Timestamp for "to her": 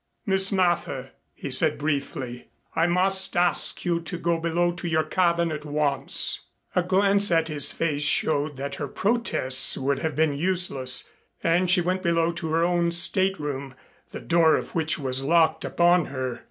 12.31-12.63